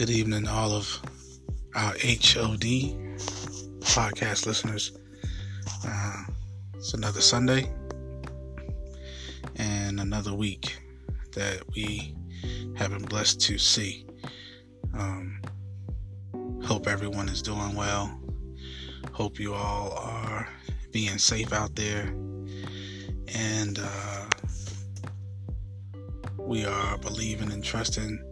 [0.00, 0.98] Good evening, all of
[1.74, 2.64] our HOD
[3.82, 4.92] podcast listeners.
[5.86, 6.22] Uh,
[6.74, 7.70] it's another Sunday
[9.56, 10.78] and another week
[11.34, 12.16] that we
[12.76, 14.06] have been blessed to see.
[14.94, 15.42] Um,
[16.64, 18.18] hope everyone is doing well.
[19.12, 20.48] Hope you all are
[20.92, 22.06] being safe out there.
[23.34, 24.26] And uh,
[26.38, 28.29] we are believing and trusting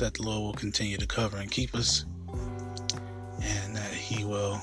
[0.00, 2.04] that the Lord will continue to cover and keep us,
[3.42, 4.60] and that He will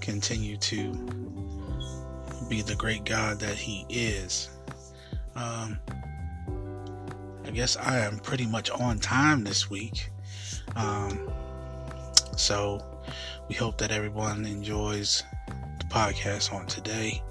[0.00, 0.92] continue to
[2.48, 4.50] be the great God that He is.
[5.34, 5.78] Um,
[7.44, 10.10] I guess I am pretty much on time this week.
[10.76, 11.30] Um,
[12.36, 12.84] so
[13.48, 15.24] we hope that everyone enjoys
[15.78, 17.22] the podcast on today.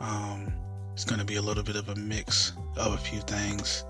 [0.00, 0.52] Um,
[0.92, 3.84] it's going to be a little bit of a mix of a few things,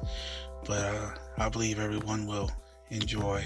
[0.67, 2.51] but uh, I believe everyone will
[2.91, 3.45] enjoy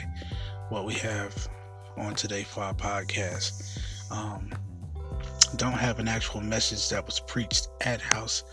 [0.68, 1.48] what we have
[1.96, 3.78] on today for our podcast.
[4.10, 4.50] Um,
[5.56, 8.44] don't have an actual message that was preached at House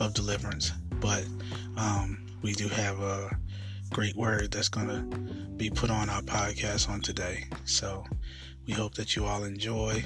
[0.00, 1.24] of Deliverance, but
[1.76, 3.30] um, we do have a
[3.90, 5.18] great word that's going to
[5.56, 7.44] be put on our podcast on today.
[7.64, 8.04] So
[8.66, 10.04] we hope that you all enjoy.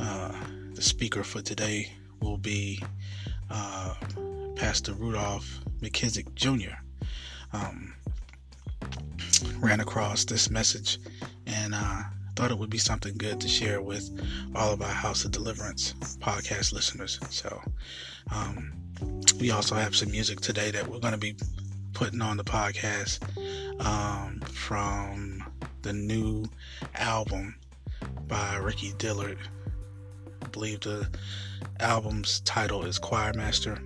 [0.00, 0.32] Uh,
[0.74, 2.82] the speaker for today will be
[3.50, 3.94] uh,
[4.56, 6.74] Pastor Rudolph McKissick Jr.
[7.52, 7.94] Um,
[9.58, 10.98] ran across this message
[11.46, 12.02] and uh,
[12.36, 14.10] thought it would be something good to share with
[14.54, 17.18] all of our House of Deliverance podcast listeners.
[17.30, 17.60] So,
[18.30, 18.72] um,
[19.40, 21.36] we also have some music today that we're going to be
[21.92, 23.20] putting on the podcast
[23.84, 25.42] um, from
[25.82, 26.44] the new
[26.94, 27.56] album
[28.26, 29.38] by Ricky Dillard.
[30.42, 31.08] I believe the
[31.80, 33.78] album's title is Choir Master.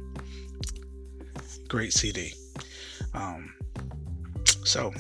[1.69, 2.35] Great CD.
[3.15, 3.55] Um,
[4.65, 4.93] so,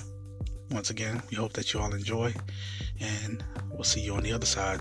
[0.70, 2.34] once again, we hope that you all enjoy,
[3.00, 4.80] and we'll see you on the other side.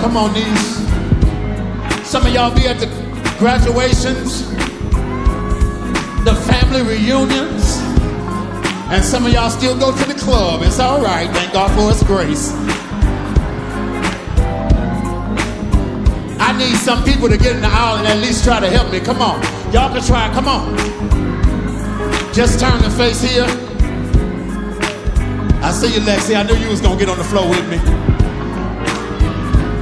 [0.00, 0.76] Come on, these.
[2.08, 2.86] Some of y'all be at the
[3.38, 4.48] graduations,
[6.24, 7.76] the family reunions,
[8.90, 10.62] and some of y'all still go to the club.
[10.62, 11.30] It's all right.
[11.30, 12.52] Thank God for His grace.
[16.40, 18.90] I need some people to get in the aisle and at least try to help
[18.90, 19.00] me.
[19.00, 19.42] Come on.
[19.70, 20.32] Y'all can try.
[20.32, 20.76] Come on.
[22.32, 23.44] Just turn and face here.
[25.62, 26.34] I see you, Lexi.
[26.34, 28.09] I knew you was going to get on the floor with me.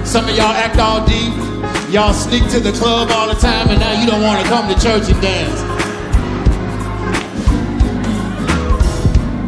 [0.08, 1.34] Some of y'all act all deep.
[1.92, 4.66] Y'all sneak to the club all the time, and now you don't want to come
[4.66, 5.60] to church and dance.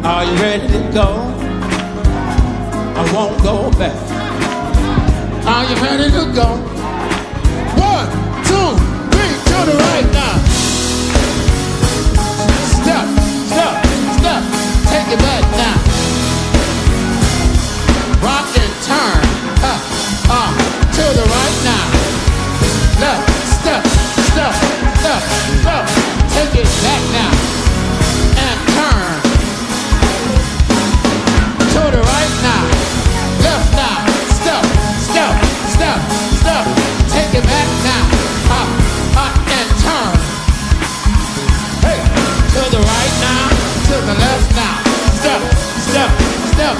[0.05, 1.17] Are you ready to go?
[2.95, 3.97] I won't go back.
[5.47, 6.55] Are you ready to go?
[7.81, 8.07] One,
[8.45, 8.77] two,
[9.09, 10.10] three, to the right
[26.81, 27.31] back now.
[28.45, 29.17] And turn.
[31.73, 32.63] To the right now.
[33.45, 33.97] Left now.
[34.39, 34.63] Step,
[34.97, 35.33] step,
[35.69, 35.99] step,
[36.41, 36.63] step.
[37.13, 38.05] Take it back now.
[38.57, 38.69] Up,
[39.25, 40.15] up and turn.
[41.85, 42.01] Hey,
[42.53, 43.45] to the right now.
[43.89, 44.75] To the left now.
[45.21, 45.41] Step,
[45.85, 46.11] step,
[46.53, 46.75] step,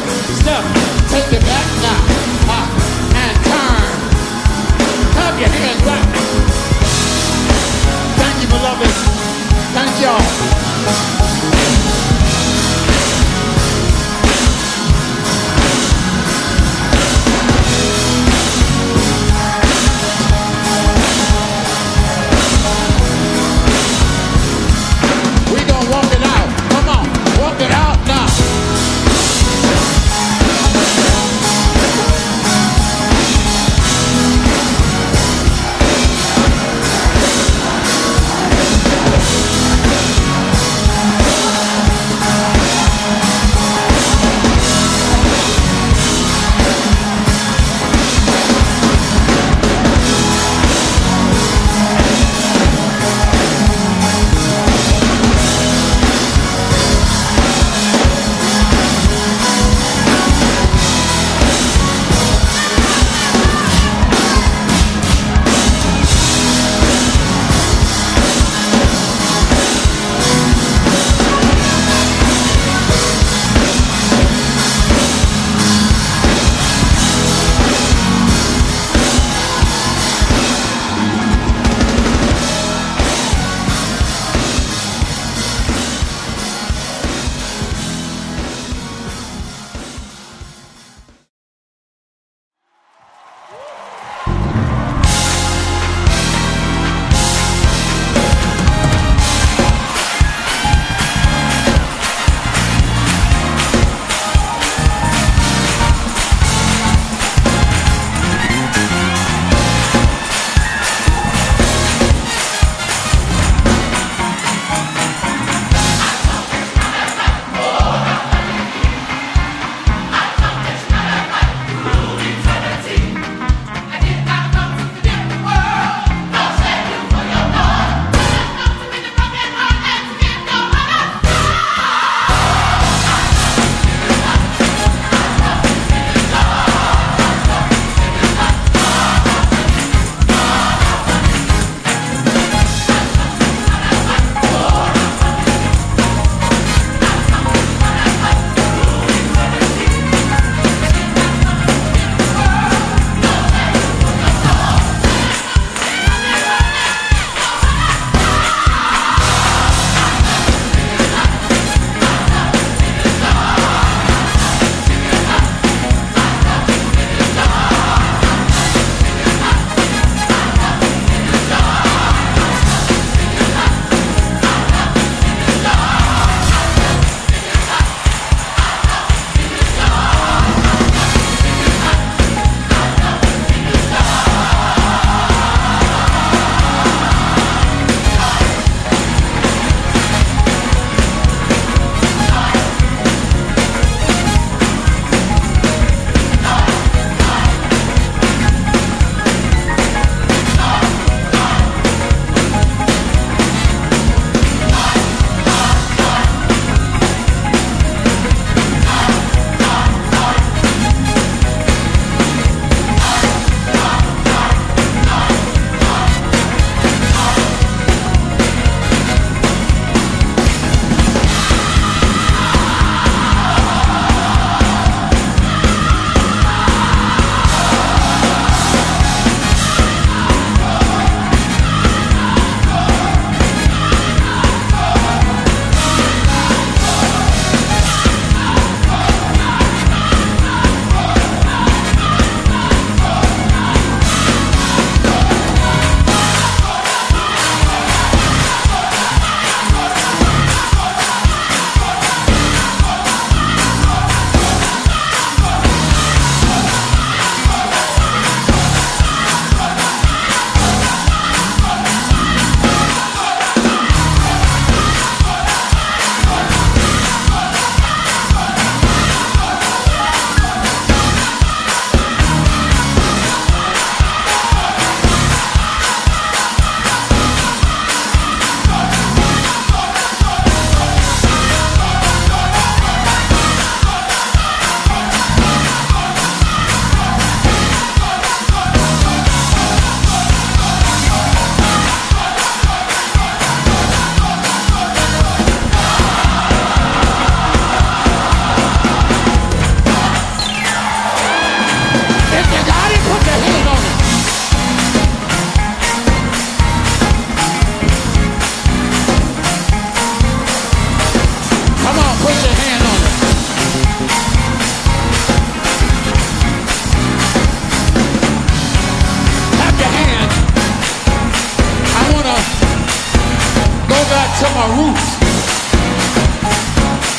[324.61, 325.07] my roots.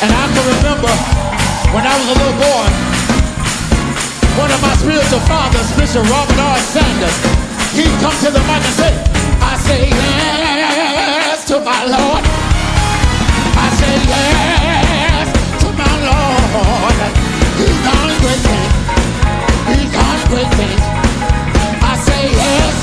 [0.02, 0.92] And I can remember
[1.74, 2.66] when I was a little boy,
[4.38, 6.58] one of my spiritual fathers, Bishop Robert R.
[6.70, 7.18] Sanders,
[7.74, 8.92] he come to the mic and say,
[9.42, 12.22] I say yes to my Lord.
[13.58, 15.26] I say yes
[15.62, 16.98] to my Lord.
[17.58, 18.74] He's done great things.
[19.66, 20.82] He's done great things.
[21.90, 22.74] I say yes.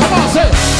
[0.00, 0.75] Come on, say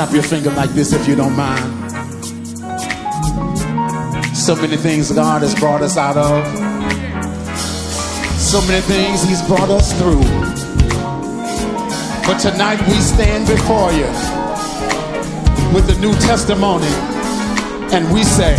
[0.00, 1.92] Snap your finger like this if you don't mind.
[4.34, 6.42] So many things God has brought us out of.
[8.40, 10.22] So many things He's brought us through.
[12.24, 14.06] But tonight we stand before you
[15.74, 16.88] with a new testimony
[17.92, 18.56] and we say,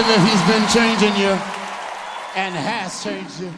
[0.00, 1.36] and if he's been changing you
[2.32, 3.52] and has changed you.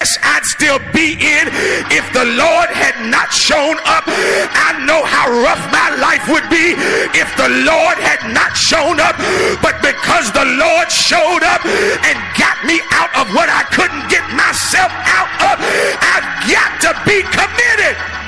[0.00, 1.46] I'd still be in
[1.94, 4.06] if the Lord had not shown up.
[4.06, 6.74] I know how rough my life would be
[7.14, 9.14] if the Lord had not shown up.
[9.62, 14.26] But because the Lord showed up and got me out of what I couldn't get
[14.34, 15.62] myself out of,
[16.02, 18.27] I've got to be committed.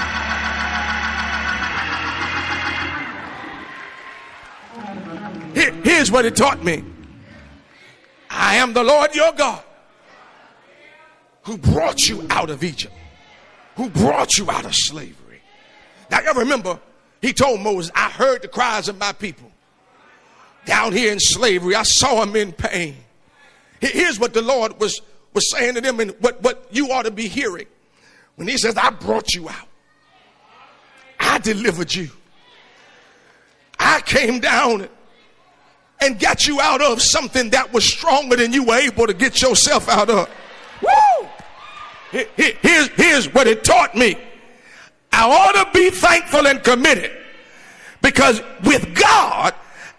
[5.54, 6.84] Here- Here's what it taught me
[8.28, 9.62] I am the Lord your God
[11.42, 12.94] who brought you out of Egypt,
[13.76, 15.40] who brought you out of slavery.
[16.10, 16.78] Now, you remember,
[17.20, 19.50] he told Moses, I heard the cries of my people
[20.64, 21.74] down here in slavery.
[21.74, 22.96] I saw them in pain.
[23.80, 25.00] Here's what the Lord was,
[25.32, 27.66] was saying to them and what, what you ought to be hearing.
[28.36, 29.68] When he says, I brought you out,
[31.18, 32.10] I delivered you,
[33.78, 34.88] I came down
[36.02, 39.40] and got you out of something that was stronger than you were able to get
[39.42, 40.28] yourself out of.
[40.82, 41.28] Woo!
[42.12, 44.16] Here- here- Here's, here's what it taught me.
[45.12, 47.10] I ought to be thankful and committed
[48.00, 49.54] because with God,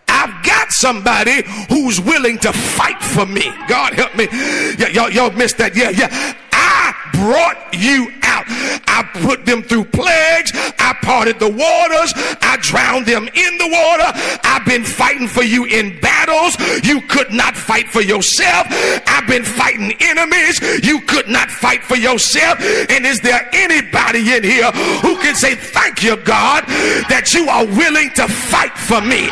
[0.07, 3.51] I've got somebody who's willing to fight for me.
[3.67, 4.27] God help me.
[4.77, 5.75] Yeah, y'all, y'all missed that.
[5.75, 6.35] Yeah, yeah.
[7.13, 8.45] Brought you out.
[8.47, 10.51] I put them through plagues.
[10.79, 12.13] I parted the waters.
[12.41, 14.09] I drowned them in the water.
[14.43, 16.55] I've been fighting for you in battles.
[16.83, 18.67] You could not fight for yourself.
[19.07, 20.61] I've been fighting enemies.
[20.83, 22.59] You could not fight for yourself.
[22.89, 24.71] And is there anybody in here
[25.01, 26.63] who can say, Thank you, God,
[27.09, 29.29] that you are willing to fight for me?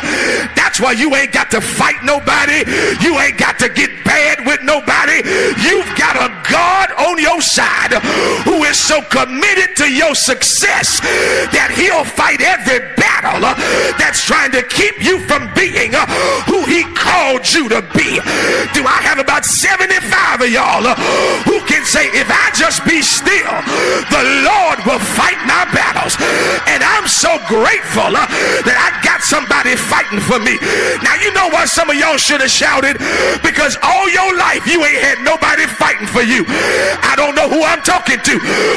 [0.56, 2.64] That's why you ain't got to fight nobody.
[3.04, 4.09] You ain't got to get bad
[7.40, 11.02] God is so committed to your success
[11.50, 13.58] that he'll fight every battle uh,
[13.98, 16.06] that's trying to keep you from being uh,
[16.46, 18.22] who he called you to be.
[18.70, 20.94] Do I have about 75 of y'all uh,
[21.42, 23.58] who can say, if I just be still,
[24.14, 26.14] the Lord will fight my battles?
[26.70, 30.54] And I'm so grateful that I got somebody fighting for me.
[31.02, 33.02] Now, you know what some of y'all should have shouted?
[33.42, 36.46] Because all your life you ain't had nobody fighting for you.
[37.02, 38.34] I don't know who I'm talking to,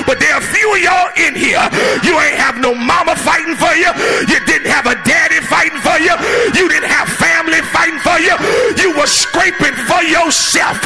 [0.08, 1.62] but there are few of y'all in here.
[2.02, 3.92] You ain't have no mama fighting for you.
[4.32, 6.16] You didn't have a daddy fighting for you.
[6.56, 8.34] You didn't have family fighting for you.
[8.80, 10.80] You were scraping for yourself.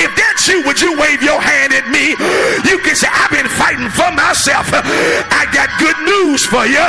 [0.00, 2.16] If that's you, would you wave your hand at me?
[2.68, 4.68] You can say, I've been fighting for myself.
[4.72, 6.84] I got good news for you.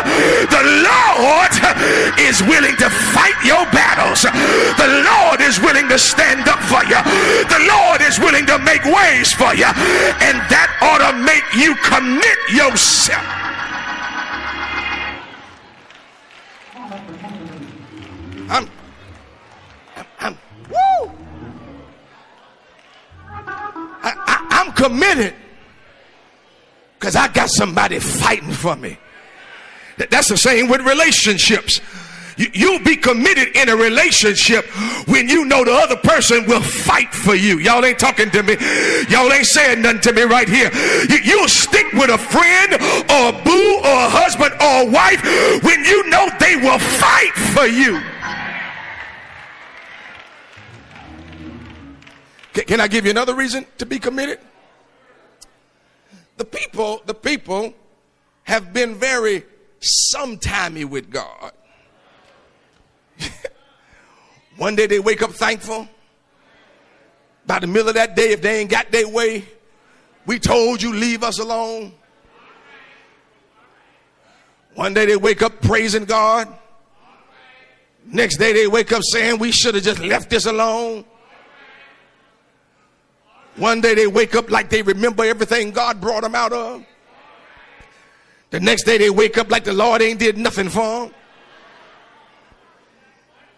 [0.50, 1.54] The Lord
[2.20, 4.24] is willing to fight your battles.
[4.24, 7.00] The Lord is willing to stand up for you.
[7.48, 9.70] The Lord is willing to make ways for you.
[10.22, 13.24] And that ought to make you commit yourself.
[18.48, 18.70] I'm,
[24.06, 25.34] I, I'm committed
[27.00, 28.98] because I got somebody fighting for me.
[29.98, 31.82] That's the same with relationships.
[32.38, 34.66] You, you'll be committed in a relationship
[35.08, 37.60] when you know the other person will fight for you.
[37.60, 38.58] Y'all ain't talking to me.
[39.10, 40.70] Y'all ain't saying nothing to me right here.
[41.10, 42.74] You, you'll stick with a friend
[43.10, 45.24] or a boo or a husband or a wife
[45.64, 48.02] when you know they will fight for you.
[52.64, 54.40] Can, I give you another reason to be committed?
[56.38, 57.74] The people, the people
[58.44, 59.44] have been very
[59.82, 61.52] sometimey with God.
[64.58, 65.90] One day they wake up thankful.
[67.46, 69.44] By the middle of that day, if they ain't got their way,
[70.26, 71.94] we told you leave us alone.
[74.76, 76.48] One day they wake up praising God.
[78.06, 81.04] Next day they wake up saying we should have just left this alone.
[83.58, 86.86] One day they wake up like they remember everything God brought them out of.
[88.50, 91.14] The next day they wake up like the Lord ain't did nothing for them.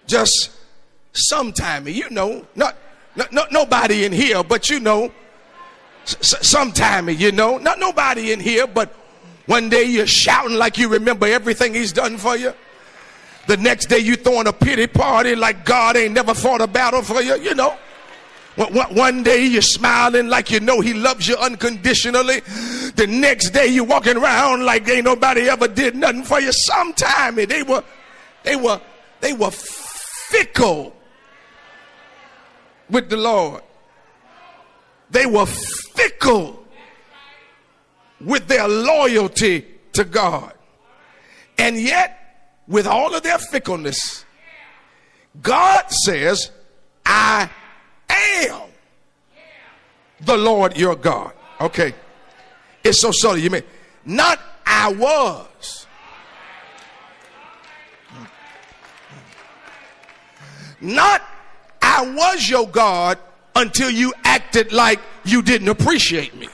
[0.05, 0.51] Just
[1.13, 2.75] sometime, you know, not,
[3.15, 5.11] not, not nobody in here, but you know,
[6.03, 8.93] s- sometime, you know, not nobody in here, but
[9.47, 12.53] one day you're shouting like you remember everything He's done for you.
[13.47, 17.01] The next day you throwing a pity party like God ain't never fought a battle
[17.01, 17.77] for you, you know.
[18.57, 22.39] One- day you're smiling like you know he loves you unconditionally.
[22.95, 26.51] The next day you're walking around like ain't nobody ever did nothing for you.
[26.51, 27.83] Sometime they were,
[28.43, 28.81] they were,
[29.21, 30.95] they were fickle
[32.89, 33.61] with the Lord.
[35.11, 36.65] They were fickle
[38.19, 40.53] with their loyalty to God.
[41.59, 44.25] And yet with all of their fickleness,
[45.41, 46.51] God says,
[47.05, 47.49] I
[48.09, 48.61] am
[50.21, 51.33] the Lord your God.
[51.59, 51.93] Okay.
[52.83, 53.37] It's so subtle.
[53.37, 53.63] You mean,
[54.05, 55.87] not I was.
[60.79, 61.23] Not
[61.81, 63.17] I was your God
[63.55, 66.47] until you acted like you didn't appreciate me.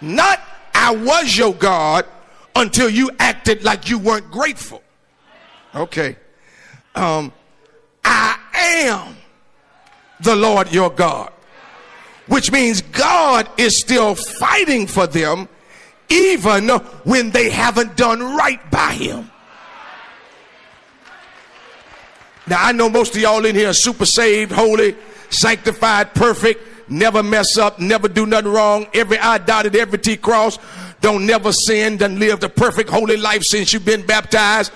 [0.00, 0.40] Not
[0.74, 2.06] I was your God
[2.54, 4.82] until you acted like you weren't grateful.
[5.74, 6.16] Okay.
[6.94, 7.32] Um,
[8.66, 9.16] am
[10.20, 11.32] the Lord your God,
[12.26, 15.48] which means God is still fighting for them
[16.08, 16.68] even
[17.04, 19.30] when they haven't done right by him.
[22.46, 24.94] Now, I know most of y'all in here are super saved, holy,
[25.30, 30.60] sanctified, perfect, never mess up, never do nothing wrong, every I dotted, every T crossed,
[31.00, 34.72] don't never sin, done lived a perfect, holy life since you've been baptized.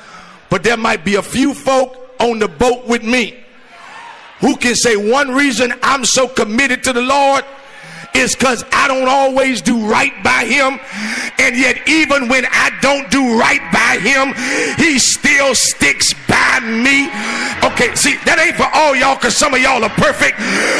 [0.48, 3.39] But there might be a few folk on the boat with me
[4.40, 7.44] who can say one reason I'm so committed to the Lord
[8.14, 10.78] is because I don't always do right by him.
[11.38, 14.34] And yet, even when I don't do right by him,
[14.76, 17.08] he still sticks by me.
[17.64, 20.38] Okay, see, that ain't for all y'all because some of y'all are perfect.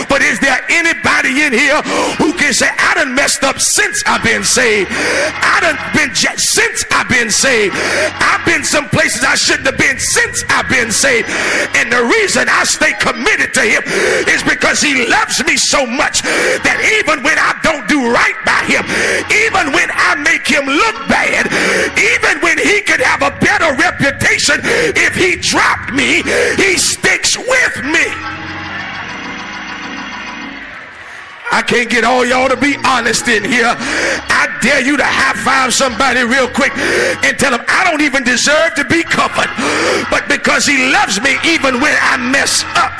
[0.09, 1.81] But is there anybody in here
[2.21, 4.90] who can say, I done messed up since I've been saved?
[4.90, 7.75] I done been since I've been saved.
[7.77, 11.29] I've been some places I shouldn't have been since I've been saved.
[11.77, 13.83] And the reason I stay committed to him
[14.29, 18.63] is because he loves me so much that even when I don't do right by
[18.67, 18.85] him,
[19.47, 21.47] even when I make him look bad,
[21.99, 24.61] even when he could have a better reputation
[24.97, 26.23] if he dropped me,
[26.57, 28.07] he sticks with me.
[31.53, 33.75] I can't get all y'all to be honest in here.
[33.77, 34.47] I
[34.81, 36.73] dare you to high five somebody real quick
[37.25, 39.51] and tell them I don't even deserve to be covered.
[40.09, 42.97] But because he loves me even when I mess up.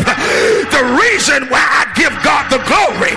[0.71, 3.17] The reason why I give God the glory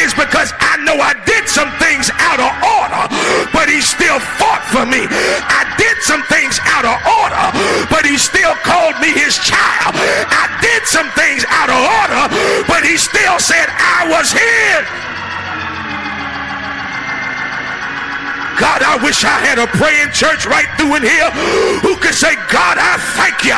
[0.00, 3.04] is because I know I did some things out of order,
[3.52, 5.08] but he still fought for me.
[5.08, 7.46] I did some things out of order,
[7.88, 9.96] but he still called me his child.
[9.96, 12.24] I did some things out of order,
[12.68, 15.11] but he still said I was his.
[18.60, 21.30] God, I wish I had a praying church right through in here
[21.80, 23.56] who could say, God, I thank you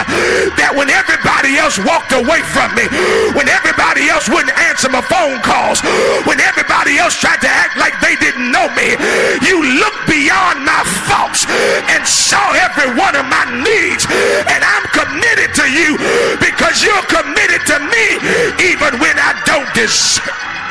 [0.59, 2.87] that when everybody else walked away from me,
[3.35, 5.83] when everybody else wouldn't answer my phone calls,
[6.25, 8.95] when everybody else tried to act like they didn't know me,
[9.43, 11.47] you looked beyond my faults
[11.91, 14.07] and saw every one of my needs.
[14.47, 15.99] And I'm committed to you
[16.39, 18.07] because you're committed to me
[18.73, 20.64] even when I don't deserve.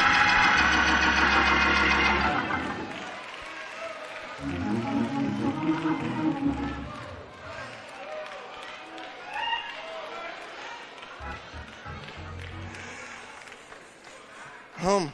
[14.84, 15.14] Um,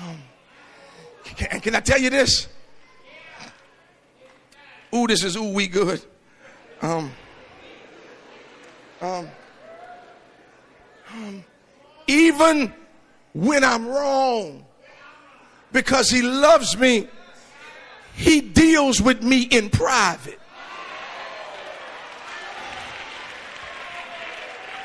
[0.00, 0.18] um,
[1.22, 2.48] can, can I tell you this?
[4.92, 6.04] Ooh, this is ooh we good.
[6.82, 7.12] Um,
[9.00, 9.28] um,
[11.12, 11.44] um,
[12.08, 12.74] even
[13.34, 14.66] when I'm wrong,
[15.70, 17.06] because he loves me,
[18.16, 20.40] he deals with me in private.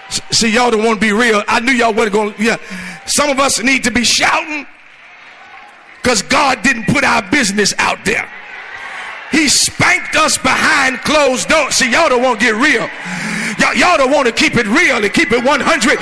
[0.10, 1.44] See, y'all don't want to be real.
[1.48, 2.58] I knew y'all weren't going to, yeah.
[3.06, 4.66] Some of us need to be shouting
[6.02, 8.30] because God didn't put our business out there.
[9.32, 11.76] He spanked us behind closed doors.
[11.76, 12.90] See, y'all don't want to get real.
[13.60, 15.98] Y'all, y'all don't want to keep it real and keep it 100.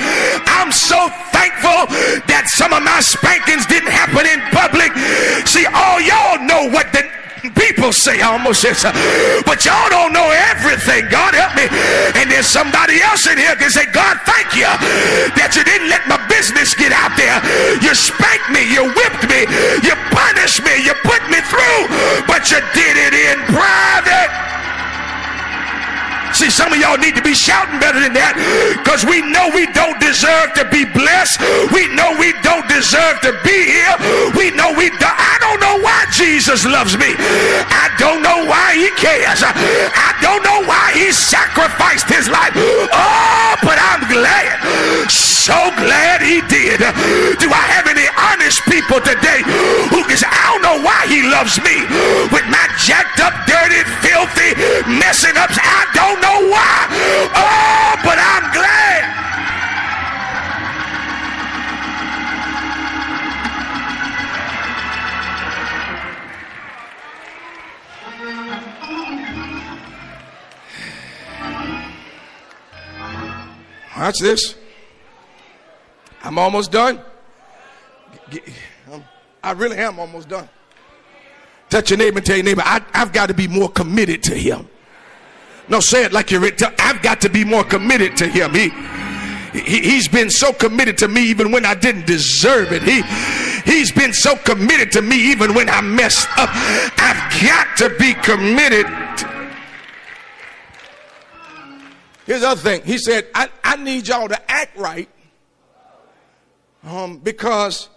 [0.48, 1.92] I'm so thankful
[2.24, 4.96] that some of my spankings didn't happen in public.
[5.44, 7.04] See, all y'all know what the
[7.54, 8.20] people say.
[8.20, 9.00] Almost said something.
[9.46, 11.08] But y'all don't know everything.
[11.10, 11.66] God help me.
[12.18, 14.68] And there's somebody else in here can say, God, thank you
[15.38, 17.38] that you didn't let my business get out there.
[17.80, 18.66] You spanked me.
[18.68, 19.46] You whipped me.
[19.86, 20.82] You punished me.
[20.82, 21.80] You put me through.
[22.26, 24.57] But you did it in private.
[26.32, 28.36] See, some of y'all need to be shouting better than that
[28.78, 31.40] because we know we don't deserve to be blessed.
[31.74, 33.94] We know we don't deserve to be here.
[34.36, 35.16] We know we don't.
[35.18, 37.16] I don't know why Jesus loves me.
[37.68, 39.42] I don't know why he cares.
[39.42, 42.54] I don't know why he sacrificed his life.
[42.56, 45.08] Oh, but I'm glad.
[45.10, 46.78] So glad he did.
[47.40, 49.42] Do I have any honest people today
[49.88, 51.82] who can say, I don't know why he loves me
[52.28, 54.54] with my jacked up, dirty, filthy,
[55.00, 55.56] messing ups.
[55.56, 56.86] I don't don't know why.
[57.34, 58.78] Oh, but I'm glad.
[73.96, 74.54] Watch this.
[76.22, 77.00] I'm almost done.
[78.92, 79.04] Um,
[79.42, 80.48] I really am almost done.
[81.68, 84.34] Touch your neighbor and tell your neighbor, I, have got to be more committed to
[84.34, 84.68] him.
[85.68, 86.40] No, say it like you're.
[86.40, 88.54] re- I've got to be more committed to him.
[88.54, 88.70] He,
[89.58, 92.82] he, he's been so committed to me even when I didn't deserve it.
[92.82, 93.02] He,
[93.70, 96.48] he's been so committed to me even when I messed up.
[96.52, 98.86] I've got to be committed.
[102.26, 102.82] Here's the other thing.
[102.84, 105.08] He said, I, I need y'all to act right
[106.84, 107.88] um, because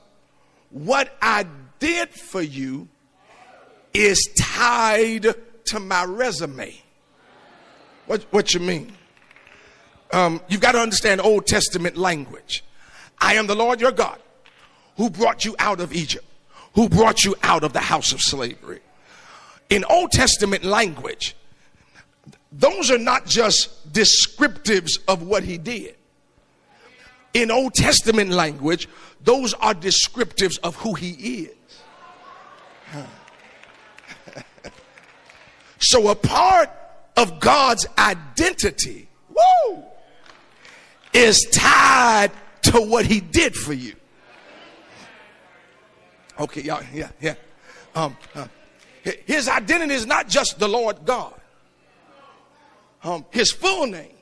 [0.70, 1.46] what I
[1.80, 2.88] did for you
[3.94, 6.74] is tied to my resume.
[8.12, 8.92] What, what you mean?
[10.12, 12.62] Um, you've got to understand Old Testament language.
[13.22, 14.20] I am the Lord your God
[14.98, 16.26] who brought you out of Egypt,
[16.76, 18.82] who brought you out of the house of slavery.
[19.70, 21.38] In Old Testament language,
[22.52, 25.96] those are not just descriptives of what he did.
[27.34, 28.90] In Old Testament language,
[29.24, 31.56] those are descriptives of who he is.
[35.84, 36.70] So a part
[37.18, 39.84] of God's identity, woo,
[41.14, 42.32] is tied
[42.64, 43.96] to what he did for you.
[46.40, 47.36] Okay, y'all, yeah, yeah.
[47.94, 48.48] Um, uh,
[49.26, 51.34] his identity is not just the Lord God.
[53.04, 54.14] Um, his full name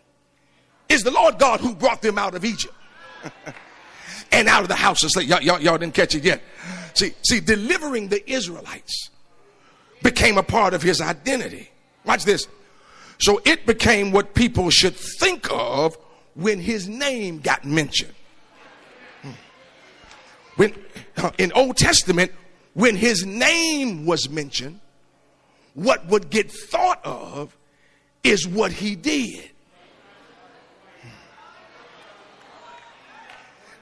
[0.87, 2.73] is the Lord God who brought them out of Egypt
[4.31, 5.29] and out of the house of slavery.
[5.29, 6.41] Y'all, y'all, y'all didn't catch it yet.
[6.93, 9.09] See, see, delivering the Israelites
[10.01, 11.69] became a part of his identity.
[12.05, 12.47] Watch this.
[13.19, 15.97] So it became what people should think of
[16.35, 18.13] when his name got mentioned.
[19.21, 19.31] Hmm.
[20.55, 20.73] When
[21.37, 22.31] in Old Testament,
[22.73, 24.79] when his name was mentioned,
[25.73, 27.55] what would get thought of
[28.23, 29.49] is what he did.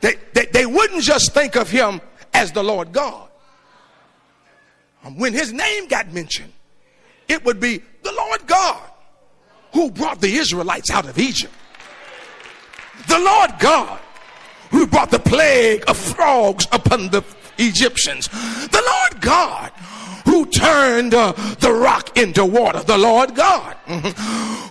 [0.02, 2.02] They, they, they wouldn't just think of him
[2.34, 3.30] as the Lord God.
[5.04, 6.54] Um, When his name got mentioned,
[7.28, 8.87] it would be the Lord God
[9.78, 11.54] who brought the Israelites out of Egypt.
[13.08, 14.00] The Lord God
[14.72, 17.24] who brought the plague of frogs upon the
[17.60, 18.28] Egyptians.
[18.28, 19.72] The Lord God
[20.26, 22.82] who turned uh, the rock into water.
[22.82, 24.14] The Lord God mhm,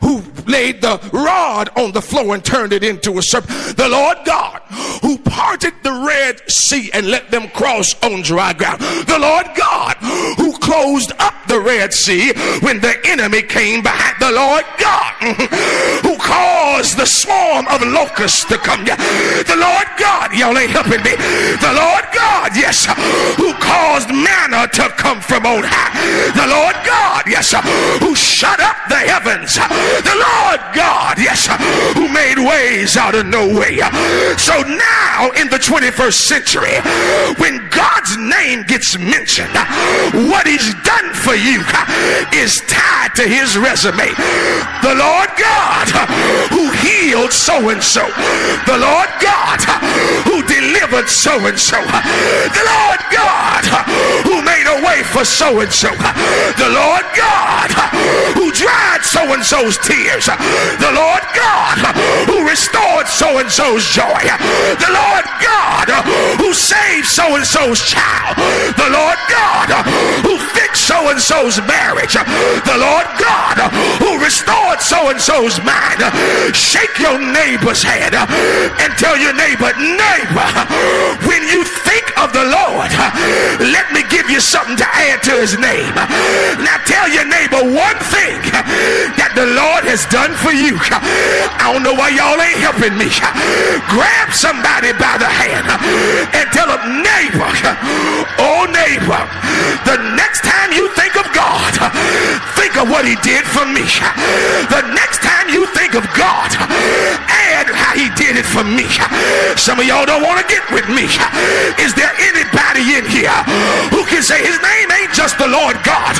[0.00, 3.76] who laid the rod on the floor and turned it into a serpent.
[3.76, 4.60] The Lord God
[5.02, 8.80] who parted the Red Sea and let them cross on dry ground.
[8.80, 9.96] The Lord God
[10.36, 14.16] who closed up the Red Sea when the enemy came behind.
[14.20, 15.14] The Lord God
[16.02, 18.84] who caused the swarm of locusts to come.
[18.84, 21.14] The Lord God, y'all ain't helping me.
[21.60, 22.86] The Lord God, yes,
[23.36, 25.94] who caused manna to come from on high.
[26.34, 27.54] The Lord God, yes,
[28.00, 29.56] who shut up the heavens.
[29.56, 31.46] The Lord God, yes,
[31.94, 33.78] who made ways out of no way.
[34.36, 34.85] So now
[35.40, 36.76] in the 21st century,
[37.38, 39.54] when God's name gets mentioned,
[40.30, 41.60] what he's done for you
[42.32, 44.12] is tied to his resume.
[44.82, 45.88] The Lord God
[46.52, 48.04] who healed so and so.
[48.66, 49.60] The Lord God
[50.28, 51.80] who delivered so and so.
[51.80, 53.64] The Lord God
[54.24, 55.90] who made a way for so and so.
[55.90, 57.70] The Lord God
[58.36, 60.26] who dried so and so's tears.
[60.26, 61.78] The Lord God
[62.28, 64.22] who restored so and so's joy.
[64.78, 65.88] The Lord God
[66.38, 68.36] who saved so and so's child.
[68.76, 69.68] The Lord God
[70.22, 72.14] who fixed so and so's marriage.
[72.14, 73.56] The Lord God
[74.02, 76.02] who restored so and so's mind.
[76.54, 80.48] Shake your neighbor's hand and tell your neighbor, neighbor,
[81.26, 82.90] when you think of the Lord,
[83.60, 85.94] let me give you something to add to his name.
[86.60, 88.40] Now tell your neighbor one thing
[89.16, 90.76] that the Lord has done for you.
[91.60, 93.08] I don't know why y'all ain't helping me.
[93.90, 95.62] Grab somebody by the hand
[96.34, 97.46] and tell them, neighbor,
[98.42, 99.22] oh neighbor,
[99.86, 101.70] the next time you think of God,
[102.58, 103.86] think of what he did for me.
[104.66, 106.50] The next time you think of God,
[107.30, 108.90] add how he did it for me.
[109.54, 111.06] Some of y'all don't want to get with me.
[111.78, 113.38] Is there anybody in here
[113.94, 116.18] who can say his name ain't just the Lord God,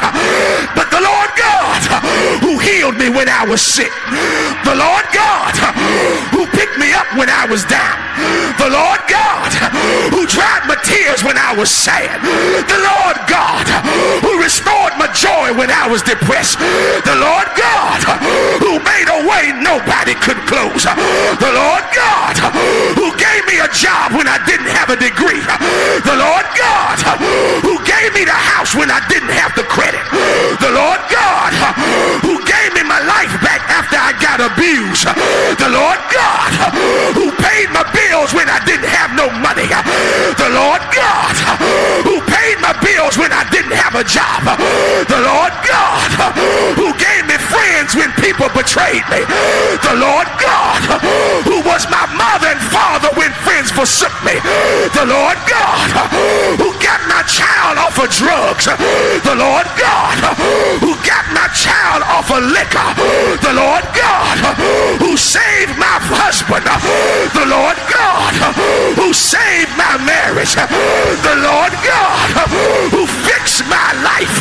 [0.79, 1.83] but the Lord God
[2.47, 3.91] who healed me when I was sick?
[4.63, 5.51] The Lord God
[6.31, 7.99] who picked me up when I was down.
[8.61, 9.51] The Lord God
[10.13, 12.21] who dried my tears when I was sad.
[12.67, 13.65] The Lord God
[14.25, 16.59] who restored my joy when I was depressed.
[16.59, 18.01] The Lord God
[18.61, 20.85] who made a way nobody could close.
[20.85, 22.35] The Lord God
[22.99, 25.43] who gave me a job when I didn't have a degree.
[26.05, 26.97] The Lord God
[27.63, 30.03] who gave me the house when I didn't have the credit.
[30.61, 31.51] The Lord God
[32.57, 35.05] gave me my life back after I got abused.
[35.61, 36.51] The Lord God
[37.13, 39.69] who paid my bills when I didn't have no money.
[39.69, 41.37] The Lord God
[42.03, 44.57] who paid my bills when I didn't have a job.
[45.07, 46.09] The Lord God
[46.81, 49.21] who gave me friends when people betrayed me.
[49.85, 50.81] The Lord God
[51.45, 54.37] who was my mother and father when friends forsook me.
[54.97, 55.89] The Lord God
[56.57, 58.65] who got my child off of drugs.
[58.67, 60.17] The Lord God
[60.81, 61.16] who got
[62.57, 62.89] liquor.
[63.45, 64.37] The Lord God
[64.99, 66.65] who saved my husband.
[67.37, 68.33] The Lord God
[68.97, 70.57] who saved my marriage.
[70.57, 72.29] The Lord God
[72.93, 74.33] who fixed my life.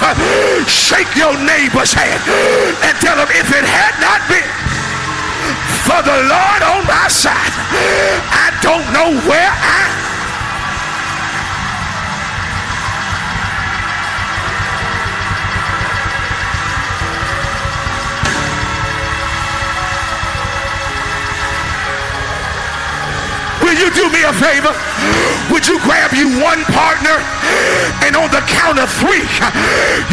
[0.68, 2.24] Shake your neighbor's hand
[2.88, 4.48] and tell him if it had not been
[5.86, 7.54] for the Lord on my side,
[8.34, 10.15] I don't know where I
[23.76, 24.72] Will you do me a favor?
[25.52, 27.20] Would you grab you one partner
[28.08, 29.28] and on the count of three,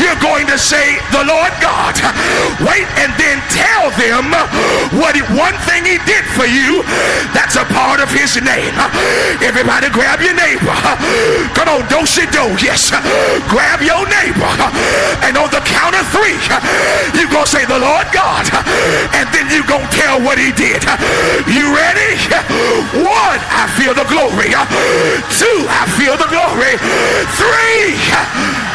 [0.03, 1.95] you're going to say, The Lord God,
[2.67, 4.35] wait and then tell them
[4.99, 6.83] what one thing he did for you
[7.31, 8.75] that's a part of his name.
[9.39, 10.75] Everybody grab your neighbor.
[11.55, 12.45] Come on, don't you do?
[12.59, 12.91] Yes.
[13.47, 14.53] Grab your neighbor.
[15.23, 16.35] And on the count of three,
[17.15, 18.49] you're going to say, The Lord God.
[19.15, 20.83] And then you're going to tell what he did.
[21.47, 22.19] You ready?
[22.99, 24.51] One, I feel the glory.
[25.39, 26.77] Two, I feel the glory.
[27.37, 28.72] Three.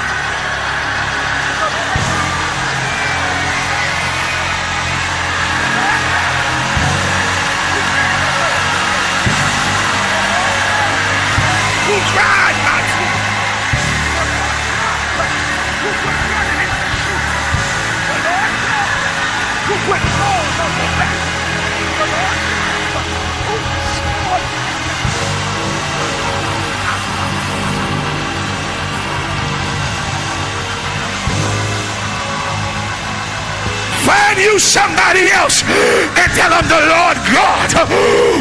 [34.39, 37.69] You somebody else and tell them the Lord God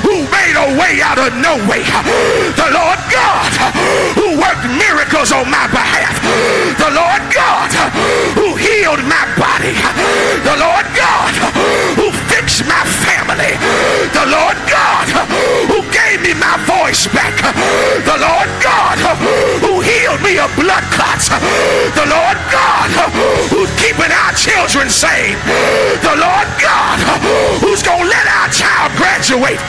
[0.05, 1.83] who made a way out of no way.
[2.57, 3.51] The Lord God
[4.17, 6.17] who worked miracles on my behalf.
[6.77, 7.73] The Lord God
[8.37, 9.75] who healed my body.
[10.45, 11.33] The Lord God
[11.97, 13.57] who fixed my family.
[14.13, 15.07] The Lord God
[15.69, 15.76] who
[16.17, 17.35] gave me my voice back.
[18.05, 18.97] The Lord God
[19.61, 21.29] who healed me of blood clots.
[21.29, 22.89] The Lord God
[23.53, 25.41] who's keeping our children saved.
[26.01, 26.97] The Lord God
[27.61, 29.61] who's going to let our child graduate.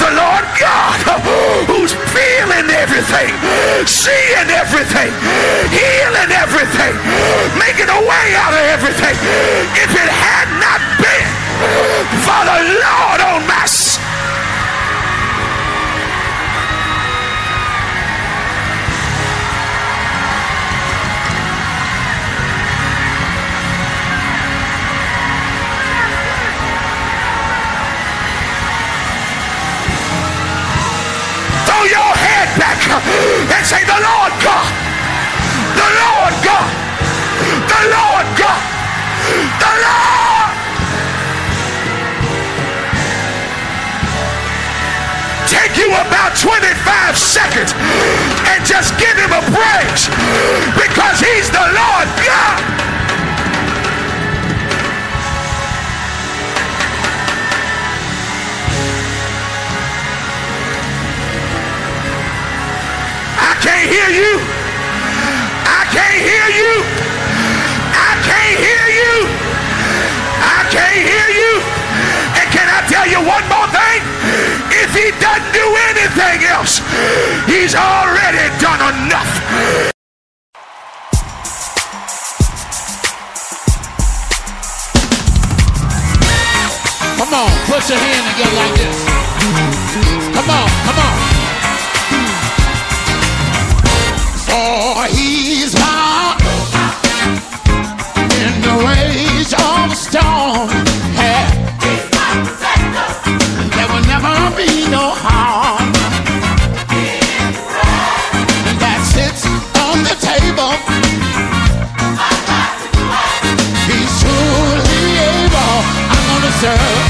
[0.00, 0.96] The Lord God
[1.68, 3.32] who's feeling everything,
[3.84, 5.12] seeing everything,
[5.72, 6.94] healing everything,
[7.58, 9.16] making a way out of everything.
[9.76, 11.28] If it had not been
[12.24, 13.91] for the Lord on my side.
[31.82, 32.78] Throw your head back
[33.58, 34.70] and say, The Lord God,
[35.74, 36.70] the Lord God,
[37.66, 38.62] the Lord God,
[39.58, 40.50] the Lord.
[45.50, 50.06] Take you about 25 seconds and just give him a praise
[50.78, 53.01] because he's the Lord God.
[63.42, 64.38] I can't hear you.
[65.66, 66.70] I can't hear you.
[67.90, 69.14] I can't hear you.
[70.38, 71.52] I can't hear you.
[72.38, 73.98] And can I tell you one more thing?
[74.70, 76.78] If he doesn't do anything else,
[77.50, 79.32] he's already done enough.
[87.18, 88.96] Come on, put your hand together like this.
[90.34, 91.31] Come on, come on.
[94.82, 96.42] He's hot
[98.34, 100.66] in the rage of storm.
[103.70, 105.86] There will never be no harm
[108.82, 109.46] that sits
[109.86, 110.74] on the table.
[113.86, 115.78] He's truly able.
[116.10, 117.06] I'm gonna serve.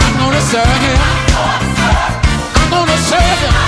[0.00, 1.00] I'm gonna serve him.
[2.56, 3.65] I'm gonna serve him.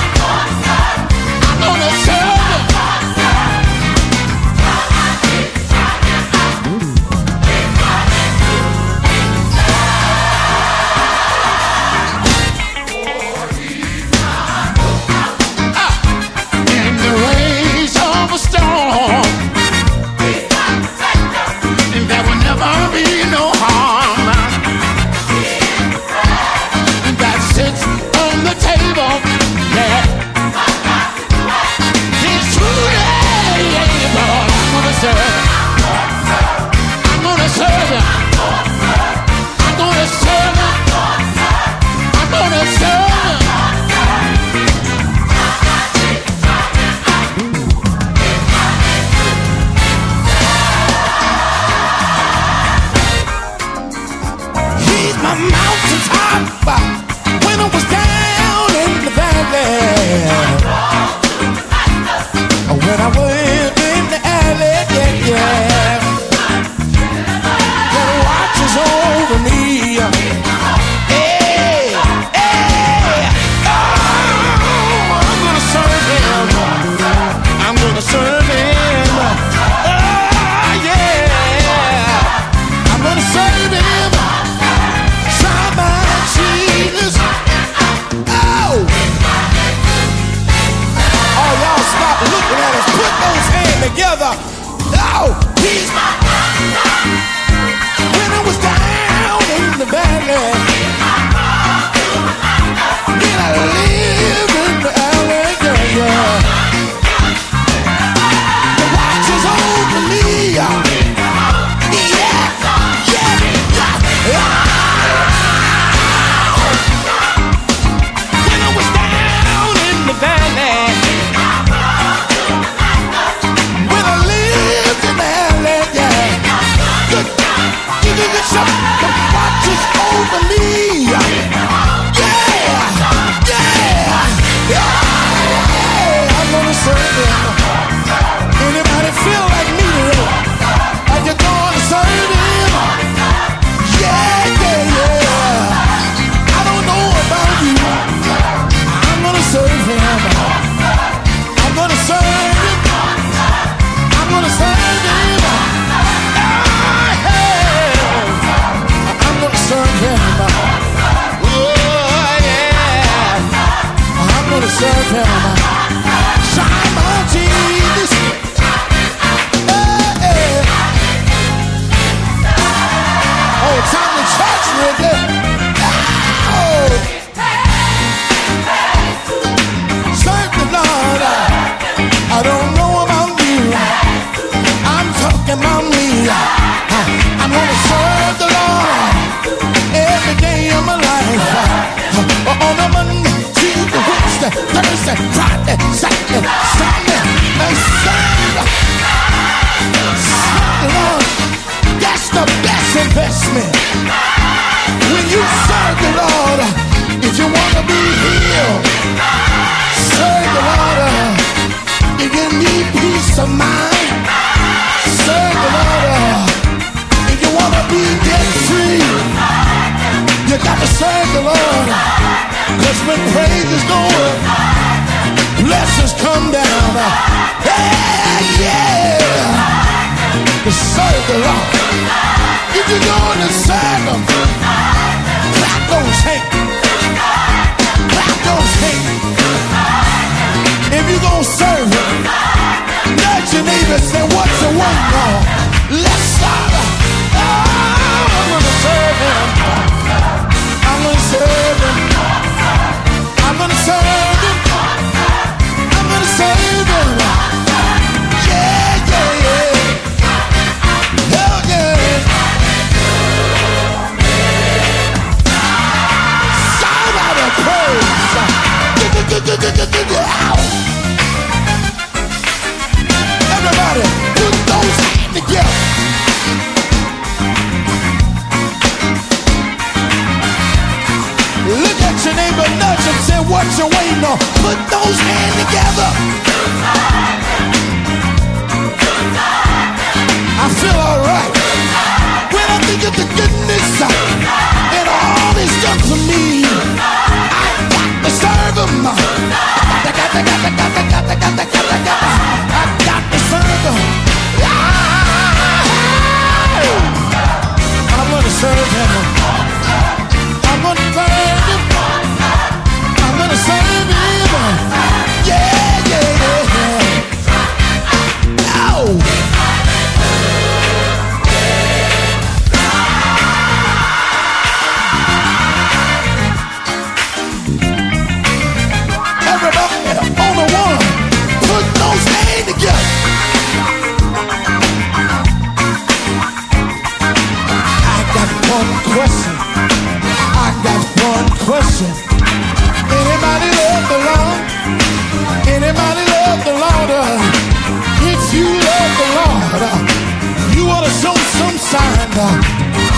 [352.39, 352.63] brother.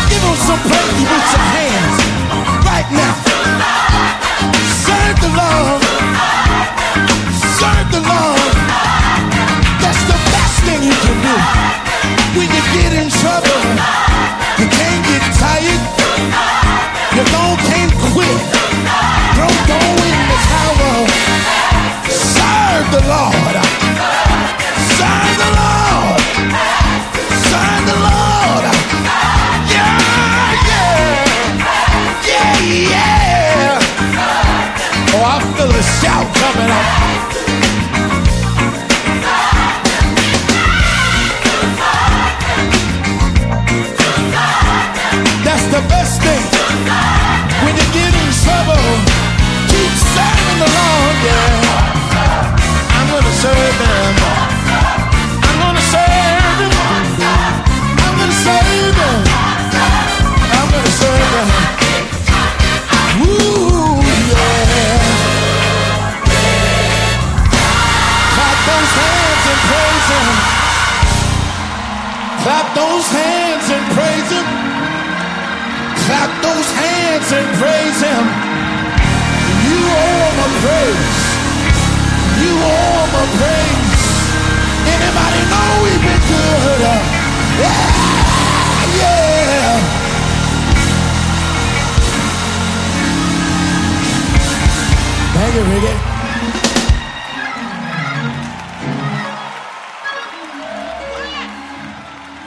[0.09, 1.97] Give him some praise with your hands
[2.65, 3.15] right now.
[4.85, 5.83] Serve the Lord.
[7.59, 8.55] Serve the Lord.
[9.83, 11.37] That's the best thing you can do.
[12.37, 13.63] When you get in trouble,
[14.59, 15.83] you can't get tired.
[17.15, 18.41] You long can't quit.
[19.37, 20.95] Don't go in the tower.
[22.09, 23.40] Serve the Lord.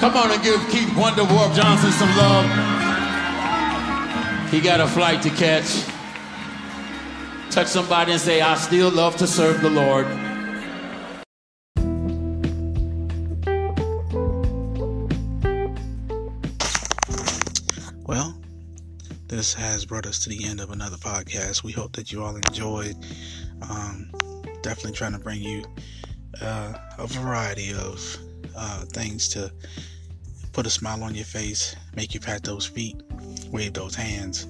[0.03, 2.45] Come on and give Keith Wonderboy Johnson some love.
[4.51, 5.85] He got a flight to catch.
[7.49, 10.05] Touch somebody and say, I still love to serve the Lord.
[19.43, 21.63] This has brought us to the end of another podcast.
[21.63, 22.95] We hope that you all enjoyed.
[23.69, 24.09] Um,
[24.61, 25.65] definitely trying to bring you
[26.41, 28.17] uh, a variety of
[28.55, 29.51] uh, things to
[30.53, 32.95] put a smile on your face, make you pat those feet,
[33.51, 34.47] wave those hands,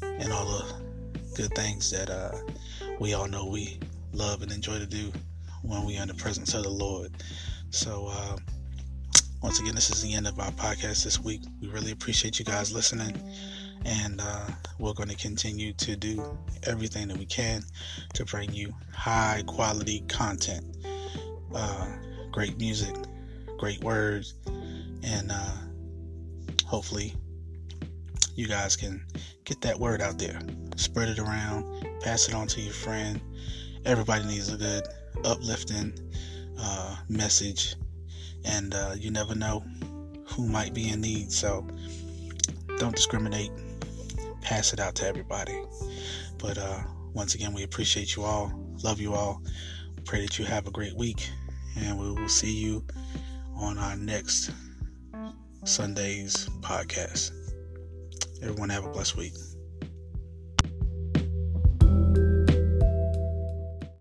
[0.00, 0.74] and all the
[1.34, 2.38] good things that uh,
[3.00, 3.80] we all know we
[4.12, 5.12] love and enjoy to do
[5.62, 7.10] when we are in the presence of the Lord.
[7.70, 8.36] So, uh,
[9.42, 11.42] once again, this is the end of our podcast this week.
[11.60, 13.20] We really appreciate you guys listening,
[13.84, 14.46] and uh,
[14.78, 16.22] we're going to continue to do
[16.64, 17.62] everything that we can
[18.14, 20.64] to bring you high quality content,
[21.54, 21.86] uh,
[22.32, 22.94] great music,
[23.58, 24.34] great words,
[25.02, 25.56] and uh,
[26.66, 27.14] hopefully
[28.34, 29.04] you guys can
[29.44, 30.40] get that word out there,
[30.76, 31.64] spread it around,
[32.00, 33.20] pass it on to your friend.
[33.84, 34.84] Everybody needs a good,
[35.24, 35.92] uplifting
[36.58, 37.76] uh, message
[38.44, 39.64] and uh, you never know
[40.26, 41.32] who might be in need.
[41.32, 41.66] So
[42.78, 43.50] don't discriminate.
[44.44, 45.58] Pass it out to everybody.
[46.38, 46.82] But uh,
[47.14, 48.52] once again, we appreciate you all.
[48.84, 49.42] Love you all.
[50.04, 51.26] Pray that you have a great week,
[51.76, 52.84] and we will see you
[53.56, 54.50] on our next
[55.64, 57.32] Sunday's podcast.
[58.42, 59.32] Everyone have a blessed week.